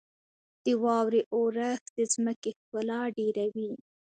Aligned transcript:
•د 0.65 0.65
واورې 0.83 1.21
اورښت 1.35 1.85
د 1.97 1.99
ځمکې 2.13 2.51
ښکلا 2.59 3.01
ډېروي. 3.17 3.71